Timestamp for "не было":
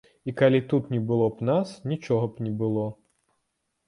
0.93-1.27, 2.47-2.87